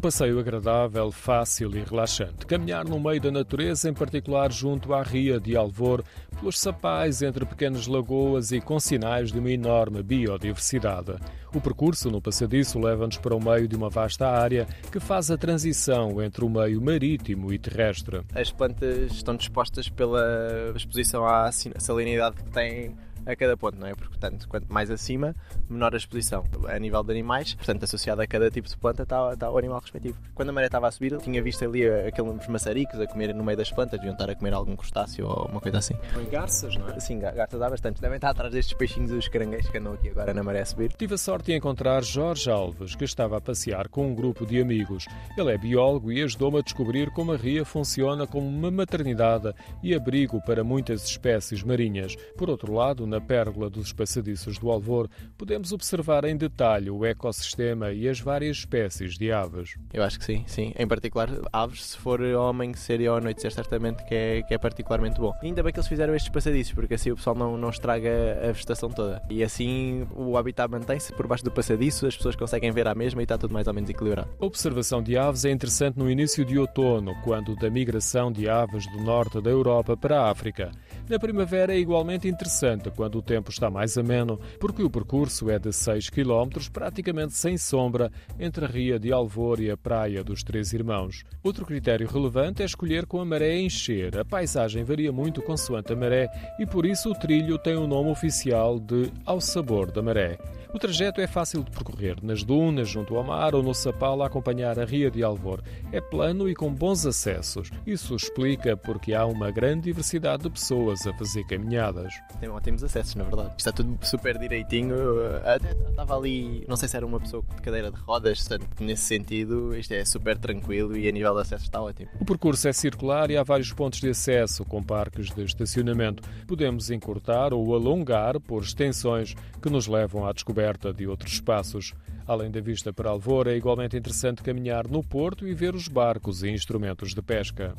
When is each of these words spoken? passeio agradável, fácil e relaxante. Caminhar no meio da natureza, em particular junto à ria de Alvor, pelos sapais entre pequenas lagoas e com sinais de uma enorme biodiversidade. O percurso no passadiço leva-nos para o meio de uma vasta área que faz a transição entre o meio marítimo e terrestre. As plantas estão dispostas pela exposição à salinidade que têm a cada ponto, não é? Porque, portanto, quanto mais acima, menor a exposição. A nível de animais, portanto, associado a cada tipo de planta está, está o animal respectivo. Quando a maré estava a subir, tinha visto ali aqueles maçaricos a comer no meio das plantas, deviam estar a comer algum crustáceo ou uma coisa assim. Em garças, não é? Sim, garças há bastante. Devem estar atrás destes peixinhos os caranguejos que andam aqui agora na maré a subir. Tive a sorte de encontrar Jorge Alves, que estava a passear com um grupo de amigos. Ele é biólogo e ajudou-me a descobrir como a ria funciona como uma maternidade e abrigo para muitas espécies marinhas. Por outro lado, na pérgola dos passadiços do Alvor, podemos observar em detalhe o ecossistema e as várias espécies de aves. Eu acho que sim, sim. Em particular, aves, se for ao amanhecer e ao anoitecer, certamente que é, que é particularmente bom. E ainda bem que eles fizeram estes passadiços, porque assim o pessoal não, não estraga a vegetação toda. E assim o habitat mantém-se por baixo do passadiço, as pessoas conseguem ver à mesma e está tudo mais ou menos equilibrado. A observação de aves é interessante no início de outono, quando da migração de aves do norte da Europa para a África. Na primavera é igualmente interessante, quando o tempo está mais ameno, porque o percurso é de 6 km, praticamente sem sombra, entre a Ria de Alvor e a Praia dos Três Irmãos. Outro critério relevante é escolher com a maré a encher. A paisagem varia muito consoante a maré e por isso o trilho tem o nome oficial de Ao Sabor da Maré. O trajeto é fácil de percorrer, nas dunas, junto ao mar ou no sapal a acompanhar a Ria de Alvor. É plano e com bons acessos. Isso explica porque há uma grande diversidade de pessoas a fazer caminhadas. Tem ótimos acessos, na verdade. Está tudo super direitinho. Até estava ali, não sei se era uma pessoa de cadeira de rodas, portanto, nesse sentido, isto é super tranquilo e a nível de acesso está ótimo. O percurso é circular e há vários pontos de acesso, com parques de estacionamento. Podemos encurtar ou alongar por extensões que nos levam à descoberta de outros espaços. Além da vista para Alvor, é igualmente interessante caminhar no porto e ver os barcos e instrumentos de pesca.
passeio 0.00 0.38
agradável, 0.38 1.12
fácil 1.12 1.76
e 1.76 1.80
relaxante. 1.82 2.46
Caminhar 2.46 2.86
no 2.86 2.98
meio 2.98 3.20
da 3.20 3.30
natureza, 3.30 3.90
em 3.90 3.92
particular 3.92 4.50
junto 4.50 4.94
à 4.94 5.02
ria 5.02 5.38
de 5.38 5.54
Alvor, 5.54 6.02
pelos 6.38 6.58
sapais 6.58 7.20
entre 7.20 7.44
pequenas 7.44 7.86
lagoas 7.86 8.50
e 8.50 8.62
com 8.62 8.80
sinais 8.80 9.30
de 9.30 9.38
uma 9.38 9.50
enorme 9.50 10.02
biodiversidade. 10.02 11.16
O 11.54 11.60
percurso 11.60 12.10
no 12.10 12.20
passadiço 12.20 12.78
leva-nos 12.78 13.18
para 13.18 13.36
o 13.36 13.44
meio 13.44 13.68
de 13.68 13.76
uma 13.76 13.90
vasta 13.90 14.26
área 14.26 14.66
que 14.90 14.98
faz 14.98 15.30
a 15.30 15.36
transição 15.36 16.22
entre 16.22 16.44
o 16.46 16.48
meio 16.48 16.80
marítimo 16.80 17.52
e 17.52 17.58
terrestre. 17.58 18.22
As 18.34 18.50
plantas 18.50 19.12
estão 19.12 19.36
dispostas 19.36 19.90
pela 19.90 20.72
exposição 20.74 21.26
à 21.26 21.50
salinidade 21.52 22.36
que 22.36 22.50
têm 22.50 22.96
a 23.26 23.36
cada 23.36 23.56
ponto, 23.56 23.78
não 23.78 23.86
é? 23.86 23.94
Porque, 23.94 24.08
portanto, 24.08 24.48
quanto 24.48 24.72
mais 24.72 24.90
acima, 24.90 25.34
menor 25.68 25.94
a 25.94 25.96
exposição. 25.96 26.44
A 26.68 26.78
nível 26.78 27.02
de 27.02 27.12
animais, 27.12 27.54
portanto, 27.54 27.84
associado 27.84 28.22
a 28.22 28.26
cada 28.26 28.50
tipo 28.50 28.68
de 28.68 28.76
planta 28.76 29.02
está, 29.02 29.32
está 29.32 29.50
o 29.50 29.58
animal 29.58 29.80
respectivo. 29.80 30.18
Quando 30.34 30.50
a 30.50 30.52
maré 30.52 30.66
estava 30.66 30.88
a 30.88 30.90
subir, 30.90 31.16
tinha 31.18 31.42
visto 31.42 31.64
ali 31.64 31.88
aqueles 31.88 32.46
maçaricos 32.48 33.00
a 33.00 33.06
comer 33.06 33.34
no 33.34 33.44
meio 33.44 33.56
das 33.56 33.70
plantas, 33.70 33.98
deviam 33.98 34.12
estar 34.12 34.30
a 34.30 34.34
comer 34.34 34.52
algum 34.54 34.76
crustáceo 34.76 35.26
ou 35.26 35.46
uma 35.46 35.60
coisa 35.60 35.78
assim. 35.78 35.94
Em 36.20 36.28
garças, 36.30 36.76
não 36.76 36.88
é? 36.88 37.00
Sim, 37.00 37.18
garças 37.18 37.60
há 37.60 37.70
bastante. 37.70 38.00
Devem 38.00 38.16
estar 38.16 38.30
atrás 38.30 38.52
destes 38.52 38.76
peixinhos 38.76 39.10
os 39.12 39.28
caranguejos 39.28 39.70
que 39.70 39.78
andam 39.78 39.94
aqui 39.94 40.08
agora 40.08 40.34
na 40.34 40.42
maré 40.42 40.60
a 40.60 40.66
subir. 40.66 40.92
Tive 40.92 41.14
a 41.14 41.18
sorte 41.18 41.46
de 41.46 41.56
encontrar 41.56 42.02
Jorge 42.02 42.50
Alves, 42.50 42.94
que 42.94 43.04
estava 43.04 43.38
a 43.38 43.40
passear 43.40 43.88
com 43.88 44.06
um 44.06 44.14
grupo 44.14 44.46
de 44.46 44.60
amigos. 44.60 45.06
Ele 45.36 45.52
é 45.52 45.58
biólogo 45.58 46.12
e 46.12 46.22
ajudou-me 46.22 46.58
a 46.58 46.62
descobrir 46.62 47.10
como 47.10 47.32
a 47.32 47.36
ria 47.36 47.64
funciona 47.64 48.26
como 48.26 48.46
uma 48.46 48.70
maternidade 48.70 49.52
e 49.82 49.94
abrigo 49.94 50.40
para 50.42 50.64
muitas 50.64 51.04
espécies 51.04 51.62
marinhas. 51.62 52.16
Por 52.36 52.50
outro 52.50 52.72
lado, 52.72 53.06
na 53.14 53.20
pérgola 53.20 53.70
dos 53.70 53.92
passadiços 53.92 54.58
do 54.58 54.70
Alvor, 54.70 55.08
podemos 55.38 55.72
observar 55.72 56.24
em 56.24 56.36
detalhe 56.36 56.90
o 56.90 57.04
ecossistema 57.04 57.92
e 57.92 58.08
as 58.08 58.18
várias 58.18 58.58
espécies 58.58 59.16
de 59.16 59.30
aves. 59.30 59.76
Eu 59.92 60.02
acho 60.02 60.18
que 60.18 60.24
sim, 60.24 60.42
sim. 60.48 60.72
Em 60.76 60.86
particular, 60.86 61.30
aves, 61.52 61.84
se 61.84 61.96
for 61.96 62.20
ao 62.20 62.48
amanhecer 62.48 63.00
e 63.00 63.06
ao 63.06 63.16
anoitecer, 63.16 63.52
certamente 63.52 64.04
que 64.04 64.14
é, 64.14 64.42
que 64.42 64.52
é 64.52 64.58
particularmente 64.58 65.20
bom. 65.20 65.32
E 65.42 65.46
ainda 65.46 65.62
bem 65.62 65.72
que 65.72 65.78
eles 65.78 65.88
fizeram 65.88 66.12
estes 66.14 66.32
passadiços, 66.32 66.72
porque 66.72 66.94
assim 66.94 67.12
o 67.12 67.16
pessoal 67.16 67.36
não, 67.36 67.56
não 67.56 67.70
estraga 67.70 68.10
a 68.42 68.46
vegetação 68.50 68.90
toda. 68.90 69.22
E 69.30 69.44
assim 69.44 70.06
o 70.12 70.36
habitat 70.36 70.68
mantém-se 70.68 71.12
por 71.12 71.28
baixo 71.28 71.44
do 71.44 71.52
passadiço, 71.52 72.06
as 72.06 72.16
pessoas 72.16 72.34
conseguem 72.34 72.72
ver 72.72 72.88
à 72.88 72.96
mesma 72.96 73.22
e 73.22 73.24
está 73.24 73.38
tudo 73.38 73.54
mais 73.54 73.68
ou 73.68 73.74
menos 73.74 73.88
equilibrado. 73.88 74.28
A 74.40 74.44
observação 74.44 75.00
de 75.00 75.16
aves 75.16 75.44
é 75.44 75.52
interessante 75.52 75.96
no 75.96 76.10
início 76.10 76.44
de 76.44 76.58
outono, 76.58 77.14
quando 77.22 77.54
da 77.54 77.70
migração 77.70 78.32
de 78.32 78.48
aves 78.48 78.90
do 78.90 79.00
norte 79.04 79.40
da 79.40 79.50
Europa 79.50 79.96
para 79.96 80.20
a 80.20 80.30
África. 80.30 80.72
Na 81.06 81.18
primavera 81.18 81.74
é 81.74 81.78
igualmente 81.78 82.26
interessante, 82.26 82.90
quando 82.90 83.18
o 83.18 83.22
tempo 83.22 83.50
está 83.50 83.68
mais 83.68 83.98
ameno, 83.98 84.40
porque 84.58 84.82
o 84.82 84.88
percurso 84.88 85.50
é 85.50 85.58
de 85.58 85.70
6 85.70 86.08
km, 86.08 86.48
praticamente 86.72 87.34
sem 87.34 87.58
sombra, 87.58 88.10
entre 88.40 88.64
a 88.64 88.68
Ria 88.68 88.98
de 88.98 89.12
Alvor 89.12 89.60
e 89.60 89.70
a 89.70 89.76
Praia 89.76 90.24
dos 90.24 90.42
Três 90.42 90.72
Irmãos. 90.72 91.22
Outro 91.42 91.66
critério 91.66 92.08
relevante 92.08 92.62
é 92.62 92.64
escolher 92.64 93.04
com 93.04 93.20
a 93.20 93.24
maré 93.24 93.52
a 93.52 93.60
encher. 93.60 94.18
A 94.18 94.24
paisagem 94.24 94.82
varia 94.82 95.12
muito 95.12 95.42
consoante 95.42 95.92
a 95.92 95.96
maré 95.96 96.26
e 96.58 96.64
por 96.64 96.86
isso 96.86 97.10
o 97.10 97.14
trilho 97.14 97.58
tem 97.58 97.76
o 97.76 97.86
nome 97.86 98.10
oficial 98.10 98.80
de 98.80 99.12
Ao 99.26 99.42
Sabor 99.42 99.90
da 99.90 100.02
Maré. 100.02 100.38
O 100.74 100.78
trajeto 100.78 101.20
é 101.20 101.26
fácil 101.28 101.62
de 101.62 101.70
percorrer, 101.70 102.16
nas 102.20 102.42
dunas, 102.42 102.88
junto 102.88 103.16
ao 103.16 103.22
mar 103.22 103.54
ou 103.54 103.62
no 103.62 103.72
sapal 103.72 104.20
a 104.20 104.26
acompanhar 104.26 104.76
a 104.76 104.84
Ria 104.84 105.08
de 105.08 105.22
Alvor. 105.22 105.62
É 105.92 106.00
plano 106.00 106.48
e 106.48 106.54
com 106.54 106.74
bons 106.74 107.06
acessos. 107.06 107.70
Isso 107.86 108.16
explica 108.16 108.76
porque 108.76 109.14
há 109.14 109.24
uma 109.24 109.52
grande 109.52 109.82
diversidade 109.82 110.42
de 110.42 110.50
pessoas 110.50 111.06
a 111.06 111.14
fazer 111.14 111.44
caminhadas. 111.44 112.12
Tem 112.40 112.48
ótimos 112.48 112.82
acessos, 112.82 113.14
na 113.14 113.22
verdade. 113.22 113.52
Está 113.56 113.70
tudo 113.70 113.96
super 114.04 114.36
direitinho. 114.36 114.96
Até 115.44 115.70
estava 115.88 116.16
ali, 116.16 116.64
não 116.66 116.74
sei 116.74 116.88
se 116.88 116.96
era 116.96 117.06
uma 117.06 117.20
pessoa 117.20 117.44
de 117.54 117.62
cadeira 117.62 117.92
de 117.92 118.00
rodas, 118.00 118.40
portanto, 118.40 118.66
nesse 118.80 119.02
sentido, 119.04 119.76
isto 119.76 119.94
é 119.94 120.04
super 120.04 120.36
tranquilo 120.36 120.96
e 120.96 121.06
a 121.08 121.12
nível 121.12 121.34
de 121.34 121.42
acesso 121.42 121.66
está 121.66 121.80
ótimo. 121.80 122.10
O 122.18 122.24
percurso 122.24 122.66
é 122.66 122.72
circular 122.72 123.30
e 123.30 123.36
há 123.36 123.44
vários 123.44 123.72
pontos 123.72 124.00
de 124.00 124.10
acesso, 124.10 124.64
com 124.64 124.82
parques 124.82 125.30
de 125.30 125.44
estacionamento. 125.44 126.28
Podemos 126.48 126.90
encurtar 126.90 127.54
ou 127.54 127.72
alongar 127.76 128.40
por 128.40 128.64
extensões 128.64 129.36
que 129.62 129.70
nos 129.70 129.86
levam 129.86 130.26
à 130.26 130.34
descoberta 130.64 130.92
de 130.92 131.06
outros 131.06 131.34
espaços. 131.34 131.92
Além 132.26 132.50
da 132.50 132.60
vista 132.60 132.92
para 132.92 133.10
Alvor, 133.10 133.46
é 133.46 133.56
igualmente 133.56 133.96
interessante 133.96 134.42
caminhar 134.42 134.88
no 134.88 135.02
porto 135.02 135.46
e 135.46 135.52
ver 135.52 135.74
os 135.74 135.88
barcos 135.88 136.42
e 136.42 136.48
instrumentos 136.48 137.14
de 137.14 137.20
pesca. 137.20 137.74